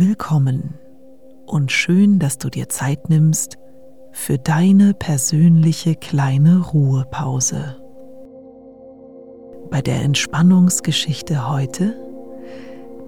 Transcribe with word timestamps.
Willkommen 0.00 0.74
und 1.44 1.72
schön, 1.72 2.20
dass 2.20 2.38
du 2.38 2.50
dir 2.50 2.68
Zeit 2.68 3.08
nimmst 3.08 3.58
für 4.12 4.38
deine 4.38 4.94
persönliche 4.94 5.96
kleine 5.96 6.60
Ruhepause. 6.60 7.74
Bei 9.72 9.82
der 9.82 10.02
Entspannungsgeschichte 10.02 11.50
heute 11.50 11.96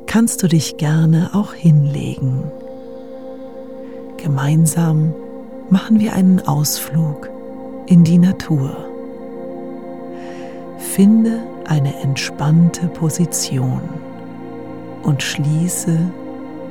kannst 0.07 0.43
du 0.43 0.48
dich 0.48 0.79
gerne 0.79 1.30
auch 1.32 1.53
hinlegen. 1.53 2.50
Gemeinsam 4.16 5.14
machen 5.70 6.00
wir 6.00 6.14
einen 6.14 6.41
Ausflug 6.41 7.30
in 7.86 8.02
die 8.02 8.18
Natur. 8.18 8.84
Finde 10.77 11.41
eine 11.68 11.95
entspannte 12.00 12.88
Position 12.88 13.80
und 15.05 15.23
schließe 15.23 15.97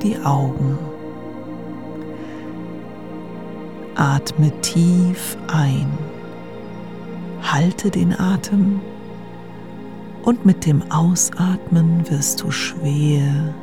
die 0.02 0.18
Augen. 0.18 0.78
Atme 3.94 4.50
tief 4.62 5.36
ein, 5.52 5.86
halte 7.42 7.90
den 7.90 8.18
Atem 8.18 8.80
und 10.22 10.46
mit 10.46 10.66
dem 10.66 10.90
Ausatmen 10.90 12.08
wirst 12.10 12.42
du 12.42 12.50
schwer, 12.50 13.54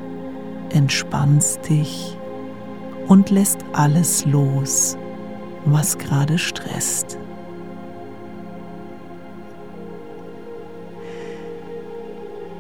entspannst 0.70 1.68
dich 1.70 2.18
und 3.08 3.30
lässt 3.30 3.64
alles 3.74 4.26
los, 4.26 4.98
was 5.66 5.98
gerade 5.98 6.38
stresst. 6.38 7.18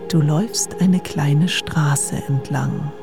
Du 0.09 0.21
läufst 0.21 0.81
eine 0.81 1.01
kleine 1.01 1.49
Straße 1.49 2.15
entlang. 2.27 2.93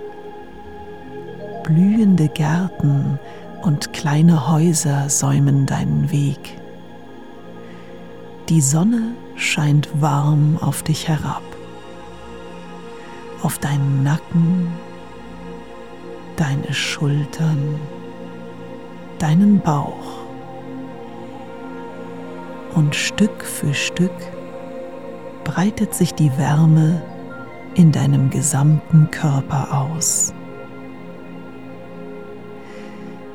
Blühende 1.65 2.29
Gärten 2.29 3.19
und 3.63 3.95
kleine 3.95 4.51
Häuser 4.51 5.09
säumen 5.09 5.65
deinen 5.65 6.13
Weg. 6.13 6.59
Die 8.51 8.61
Sonne 8.61 9.15
scheint 9.35 9.89
warm 9.99 10.59
auf 10.61 10.83
dich 10.83 11.09
herab, 11.09 11.43
auf 13.43 13.59
deinen 13.59 14.03
Nacken, 14.03 14.69
deine 16.37 16.75
Schultern, 16.75 17.81
deinen 19.19 19.59
Bauch. 19.61 20.27
Und 22.75 22.95
Stück 22.95 23.43
für 23.43 23.73
Stück 23.73 24.13
breitet 25.45 25.95
sich 25.95 26.13
die 26.13 26.37
Wärme 26.37 27.01
in 27.75 27.91
deinem 27.91 28.29
gesamten 28.29 29.11
Körper 29.11 29.89
aus. 29.97 30.35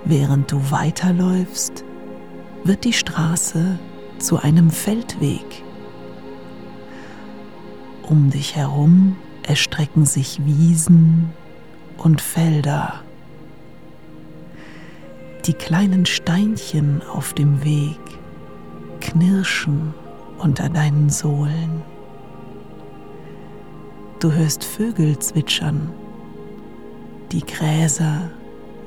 Während 0.10 0.52
du 0.52 0.72
weiterläufst, 0.72 1.84
wird 2.64 2.84
die 2.84 2.94
Straße 2.94 3.78
zu 4.18 4.40
einem 4.40 4.72
Feldweg. 4.72 5.64
Um 8.02 8.32
dich 8.32 8.56
herum 8.56 9.18
erstrecken 9.44 10.08
sich 10.08 10.44
Wiesen 10.44 11.30
und 12.00 12.22
Felder. 12.22 13.04
Die 15.46 15.54
kleinen 15.54 16.08
Steinchen 16.08 17.04
auf 17.04 17.34
dem 17.34 17.64
Weg 17.64 18.00
knirschen 19.02 19.94
unter 20.40 20.70
deinen 20.70 21.12
Sohlen. 21.12 21.84
Du 24.20 24.32
hörst 24.32 24.64
Vögel 24.64 25.20
zwitschern, 25.20 25.92
die 27.32 27.46
Gräser 27.46 28.32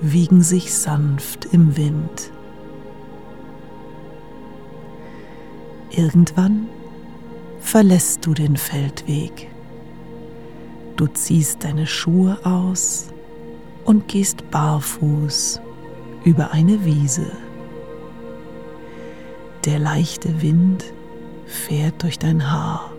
wiegen 0.02 0.42
sich 0.42 0.74
sanft 0.74 1.46
im 1.52 1.76
Wind. 1.76 2.32
Irgendwann 5.92 6.66
verlässt 7.60 8.26
du 8.26 8.34
den 8.34 8.56
Feldweg. 8.56 9.48
Du 10.96 11.06
ziehst 11.06 11.62
deine 11.62 11.86
Schuhe 11.86 12.36
aus 12.42 13.08
und 13.84 14.08
gehst 14.08 14.50
barfuß 14.50 15.60
über 16.24 16.50
eine 16.50 16.84
Wiese. 16.84 17.30
Der 19.64 19.78
leichte 19.78 20.42
Wind 20.42 20.84
fährt 21.46 22.02
durch 22.02 22.18
dein 22.18 22.50
Haar. 22.50 22.90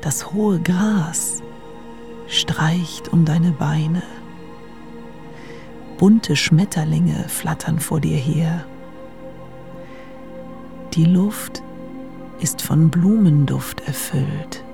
Das 0.00 0.32
hohe 0.32 0.58
Gras 0.60 1.42
streicht 2.26 3.12
um 3.12 3.26
deine 3.26 3.50
Beine 3.50 4.02
bunte 6.00 6.34
Schmetterlinge 6.34 7.26
flattern 7.28 7.78
vor 7.78 8.00
dir 8.00 8.16
her. 8.16 8.64
Die 10.94 11.04
Luft 11.04 11.62
ist 12.40 12.62
von 12.62 12.88
Blumenduft 12.88 13.86
erfüllt. 13.86 14.64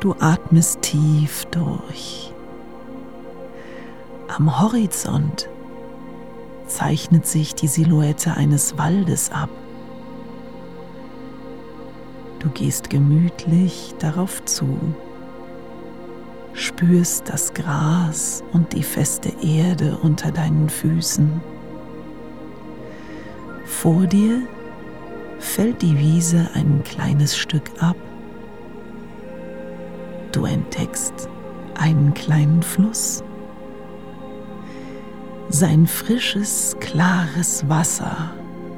Du 0.00 0.14
atmest 0.20 0.82
tief 0.82 1.46
durch. 1.46 2.30
Am 4.28 4.60
Horizont 4.60 5.48
zeichnet 6.66 7.26
sich 7.26 7.54
die 7.54 7.68
Silhouette 7.68 8.36
eines 8.36 8.76
Waldes 8.76 9.32
ab. 9.32 9.48
Du 12.38 12.50
gehst 12.50 12.90
gemütlich 12.90 13.94
darauf 13.98 14.44
zu 14.44 14.78
spürst 16.56 17.28
das 17.28 17.52
Gras 17.54 18.42
und 18.52 18.72
die 18.72 18.82
feste 18.82 19.30
Erde 19.42 19.98
unter 20.02 20.32
deinen 20.32 20.68
Füßen. 20.68 21.40
Vor 23.64 24.06
dir 24.06 24.42
fällt 25.38 25.82
die 25.82 25.98
Wiese 25.98 26.48
ein 26.54 26.82
kleines 26.82 27.36
Stück 27.36 27.70
ab. 27.78 27.96
Du 30.32 30.46
entdeckst 30.46 31.28
einen 31.78 32.14
kleinen 32.14 32.62
Fluss. 32.62 33.22
Sein 35.50 35.86
frisches, 35.86 36.76
klares 36.80 37.68
Wasser 37.68 38.30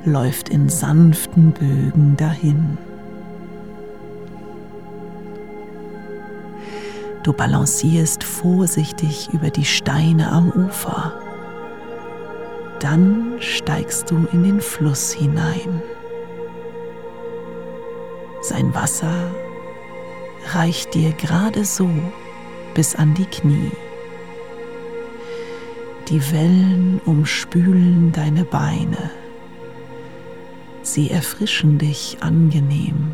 läuft 0.04 0.48
in 0.48 0.68
sanften 0.68 1.52
Bögen 1.52 2.16
dahin. 2.16 2.76
Du 7.28 7.34
balancierst 7.34 8.24
vorsichtig 8.24 9.28
über 9.34 9.50
die 9.50 9.66
Steine 9.66 10.32
am 10.32 10.48
Ufer. 10.48 11.12
Dann 12.80 13.34
steigst 13.38 14.10
du 14.10 14.26
in 14.32 14.44
den 14.44 14.62
Fluss 14.62 15.12
hinein. 15.12 15.82
Sein 18.40 18.74
Wasser 18.74 19.30
reicht 20.54 20.94
dir 20.94 21.12
gerade 21.12 21.66
so 21.66 21.90
bis 22.72 22.96
an 22.96 23.12
die 23.12 23.26
Knie. 23.26 23.72
Die 26.08 26.32
Wellen 26.32 26.98
umspülen 27.04 28.10
deine 28.10 28.46
Beine. 28.46 29.10
Sie 30.80 31.10
erfrischen 31.10 31.76
dich 31.76 32.16
angenehm. 32.22 33.12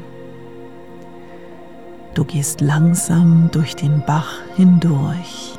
Du 2.15 2.25
gehst 2.25 2.61
langsam 2.61 3.49
durch 3.51 3.75
den 3.75 4.01
Bach 4.07 4.39
hindurch. 4.55 5.59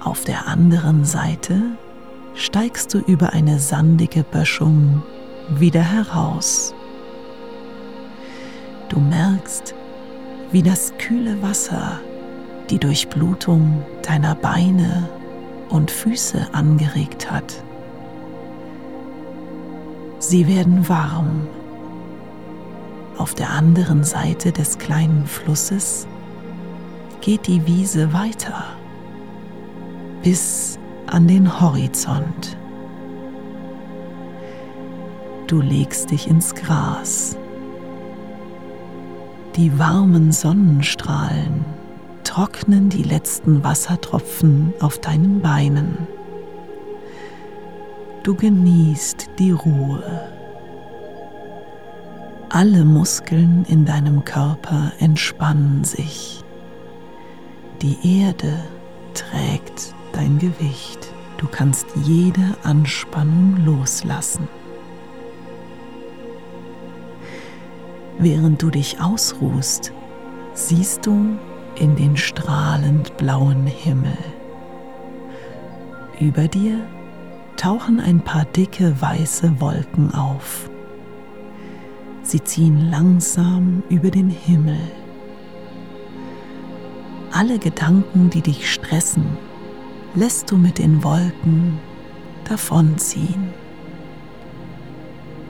Auf 0.00 0.24
der 0.24 0.46
anderen 0.46 1.06
Seite 1.06 1.62
steigst 2.34 2.92
du 2.92 2.98
über 2.98 3.32
eine 3.32 3.58
sandige 3.58 4.22
Böschung 4.22 5.02
wieder 5.48 5.80
heraus. 5.80 6.74
Du 8.90 9.00
merkst, 9.00 9.74
wie 10.52 10.62
das 10.62 10.92
kühle 10.98 11.40
Wasser 11.40 11.98
die 12.68 12.78
Durchblutung 12.78 13.82
deiner 14.02 14.34
Beine 14.34 15.08
und 15.70 15.90
Füße 15.90 16.48
angeregt 16.52 17.30
hat. 17.30 17.62
Sie 20.18 20.46
werden 20.46 20.86
warm 20.86 21.48
auf 23.18 23.34
der 23.34 23.50
anderen 23.50 24.04
Seite 24.04 24.52
des 24.52 24.78
kleinen 24.78 25.26
Flusses 25.26 26.06
geht 27.20 27.46
die 27.46 27.66
Wiese 27.66 28.12
weiter 28.12 28.64
bis 30.22 30.78
an 31.06 31.26
den 31.26 31.60
Horizont. 31.60 32.56
Du 35.46 35.60
legst 35.60 36.10
dich 36.10 36.28
ins 36.28 36.54
Gras. 36.54 37.36
Die 39.56 39.78
warmen 39.78 40.30
Sonnenstrahlen 40.30 41.64
trocknen 42.24 42.90
die 42.90 43.02
letzten 43.02 43.64
Wassertropfen 43.64 44.74
auf 44.80 44.98
deinen 44.98 45.40
Beinen. 45.40 46.06
Du 48.22 48.34
genießt 48.34 49.30
die 49.38 49.52
Ruhe. 49.52 50.37
Alle 52.50 52.82
Muskeln 52.82 53.66
in 53.68 53.84
deinem 53.84 54.24
Körper 54.24 54.92
entspannen 55.00 55.84
sich. 55.84 56.42
Die 57.82 58.22
Erde 58.22 58.64
trägt 59.12 59.94
dein 60.12 60.38
Gewicht. 60.38 61.12
Du 61.36 61.46
kannst 61.46 61.86
jede 62.04 62.56
Anspannung 62.62 63.62
loslassen. 63.66 64.48
Während 68.18 68.62
du 68.62 68.70
dich 68.70 68.98
ausruhst, 68.98 69.92
siehst 70.54 71.04
du 71.04 71.36
in 71.74 71.96
den 71.96 72.16
strahlend 72.16 73.14
blauen 73.18 73.66
Himmel. 73.66 74.16
Über 76.18 76.48
dir 76.48 76.80
tauchen 77.58 78.00
ein 78.00 78.20
paar 78.20 78.46
dicke 78.46 78.98
weiße 79.02 79.60
Wolken 79.60 80.14
auf. 80.14 80.70
Sie 82.28 82.44
ziehen 82.44 82.90
langsam 82.90 83.82
über 83.88 84.10
den 84.10 84.28
Himmel. 84.28 84.78
Alle 87.32 87.58
Gedanken, 87.58 88.28
die 88.28 88.42
dich 88.42 88.70
stressen, 88.70 89.24
lässt 90.14 90.50
du 90.50 90.58
mit 90.58 90.76
den 90.76 91.02
Wolken 91.02 91.78
davonziehen. 92.46 93.48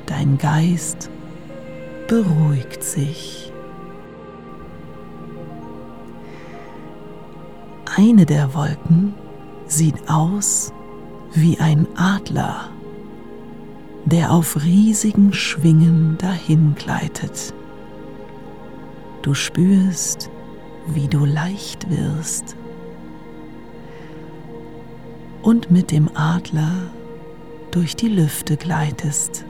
Dein 0.07 0.39
Geist 0.39 1.11
beruhigt 2.07 2.85
sich. 2.85 3.53
Eine 7.97 8.25
der 8.25 8.55
Wolken 8.55 9.15
sieht 9.67 10.09
aus 10.09 10.73
wie 11.35 11.59
ein 11.59 11.89
Adler 11.97 12.71
der 14.11 14.33
auf 14.33 14.65
riesigen 14.65 15.35
Schwingen 15.35 16.17
dahin 16.19 16.75
gleitet. 16.75 17.53
Du 19.21 19.35
spürst, 19.35 20.31
wie 20.87 21.09
du 21.09 21.27
leicht 21.27 21.91
wirst 21.91 22.57
und 25.43 25.71
mit 25.71 25.91
dem 25.91 26.09
Adler 26.15 26.73
durch 27.71 27.97
die 27.97 28.09
Lüfte 28.09 28.57
gleitest. 28.57 29.45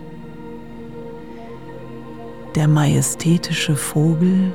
Der 2.57 2.67
majestätische 2.67 3.77
Vogel 3.77 4.53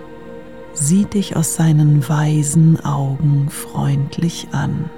sieht 0.73 1.13
dich 1.13 1.37
aus 1.37 1.55
seinen 1.55 2.07
weisen 2.09 2.83
Augen 2.83 3.47
freundlich 3.49 4.49
an. 4.51 4.89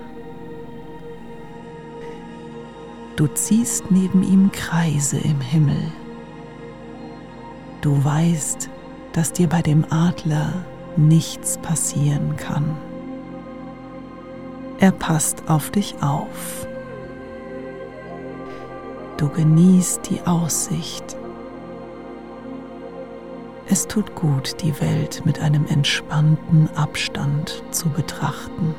Du 3.16 3.28
ziehst 3.28 3.92
neben 3.92 4.24
ihm 4.24 4.52
Kreise 4.52 5.18
im 5.18 5.40
Himmel. 5.40 5.92
Du 7.80 8.04
weißt, 8.04 8.70
dass 9.14 9.32
dir 9.32 9.48
bei 9.48 9.62
dem 9.62 9.86
Adler 9.90 10.52
nichts 10.98 11.58
passieren 11.60 12.36
kann. 12.36 12.76
Er 14.80 14.92
passt 14.92 15.48
auf 15.48 15.72
dich 15.72 15.96
auf. 16.02 16.68
Du 19.16 19.30
genießt 19.30 20.10
die 20.10 20.22
Aussicht. 20.28 21.16
Es 23.68 23.88
tut 23.88 24.14
gut, 24.16 24.62
die 24.62 24.80
Welt 24.82 25.26
mit 25.26 25.40
einem 25.40 25.66
entspannten 25.68 26.70
Abstand 26.76 27.64
zu 27.72 27.88
betrachten. 27.90 28.76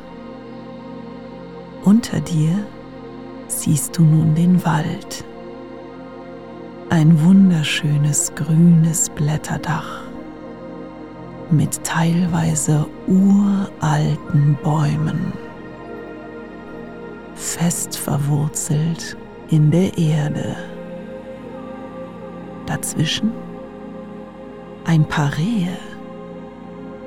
Unter 1.85 2.21
dir 2.21 2.67
siehst 3.49 3.97
du 3.97 4.03
nun 4.03 4.35
den 4.35 4.65
Wald. 4.65 5.25
Ein 6.91 7.23
wunderschönes 7.25 8.33
grünes 8.35 9.11
Blätterdach 9.11 10.03
mit 11.51 11.85
teilweise 11.85 12.87
uralten 13.07 14.59
Bäumen, 14.63 15.33
fest 17.35 17.97
verwurzelt 17.97 19.17
in 19.49 19.71
der 19.71 19.97
Erde. 19.97 20.57
Dazwischen 22.67 23.33
ein 24.85 25.05
paar 25.05 25.37
Rehe. 25.37 25.77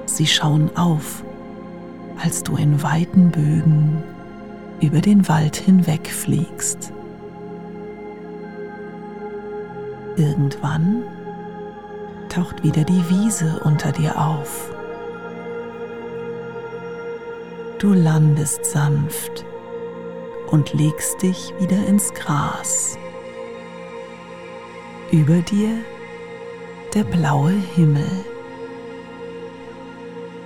Sie 0.05 0.27
schauen 0.27 0.69
auf, 0.75 1.23
als 2.21 2.43
du 2.43 2.55
in 2.55 2.81
weiten 2.81 3.31
Bögen 3.31 4.03
über 4.81 5.01
den 5.01 5.27
Wald 5.27 5.55
hinweg 5.55 6.09
fliegst. 6.09 6.93
Irgendwann 10.15 11.03
taucht 12.29 12.63
wieder 12.63 12.83
die 12.83 13.09
Wiese 13.09 13.61
unter 13.63 13.91
dir 13.91 14.19
auf. 14.19 14.71
Du 17.79 17.93
landest 17.93 18.65
sanft 18.65 19.45
und 20.47 20.73
legst 20.73 21.21
dich 21.21 21.53
wieder 21.59 21.85
ins 21.87 22.13
Gras. 22.13 22.97
Über 25.11 25.39
dir 25.41 25.77
der 26.93 27.03
blaue 27.03 27.53
Himmel. 27.75 28.09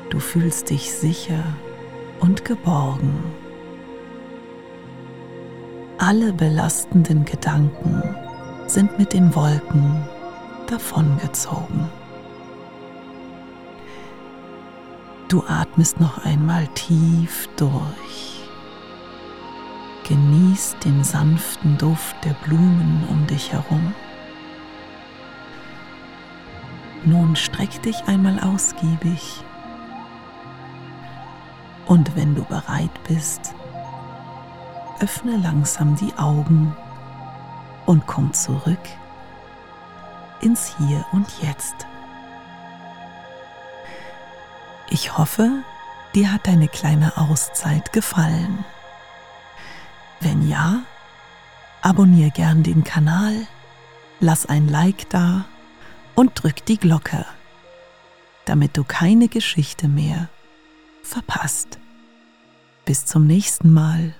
Du 0.10 0.20
fühlst 0.20 0.70
dich 0.70 0.94
sicher 0.94 1.44
und 2.20 2.46
geborgen 2.46 3.24
alle 6.06 6.34
belastenden 6.34 7.24
Gedanken 7.24 8.04
sind 8.68 9.00
mit 9.00 9.14
den 9.14 9.34
Wolken 9.36 10.04
davongezogen. 10.68 11.88
Du 15.30 15.46
atmest 15.48 16.02
noch 16.02 16.26
einmal 16.26 16.68
tief 16.76 17.48
durch. 17.56 18.50
Genieß 20.06 20.76
den 20.84 21.06
sanften 21.06 21.78
Duft 21.78 22.18
der 22.26 22.36
Blumen 22.46 23.08
um 23.10 23.26
dich 23.28 23.54
herum. 23.54 23.96
Nun 27.06 27.38
streck 27.38 27.82
dich 27.82 28.04
einmal 28.08 28.42
ausgiebig. 28.42 29.42
Und 31.86 32.14
wenn 32.18 32.36
du 32.36 32.44
bereit 32.44 32.92
bist, 33.08 33.56
öffne 35.04 35.36
langsam 35.36 35.98
die 35.98 36.14
Augen 36.18 36.74
und 37.86 38.08
komm 38.08 38.32
zurück 38.34 38.80
ins 40.40 40.78
Hier 40.78 41.06
und 41.12 41.28
Jetzt. 41.42 41.76
Ich 44.90 45.18
hoffe, 45.18 45.64
dir 46.16 46.32
hat 46.32 46.48
deine 46.48 46.70
kleine 46.70 47.18
Auszeit 47.18 47.92
gefallen. 47.92 48.64
Wenn 50.22 50.48
ja, 50.48 50.84
abonniere 51.82 52.32
gern 52.32 52.64
den 52.64 52.86
Kanal, 52.86 53.36
lass 54.22 54.46
ein 54.46 54.70
Like 54.70 55.10
da 55.10 55.44
und 56.16 56.42
drück 56.42 56.66
die 56.66 56.78
Glocke, 56.78 57.26
damit 58.46 58.78
du 58.78 58.86
keine 58.86 59.28
Geschichte 59.28 59.90
mehr 59.90 60.30
verpasst. 61.02 61.78
Bis 62.86 63.06
zum 63.06 63.28
nächsten 63.28 63.74
Mal. 63.74 64.14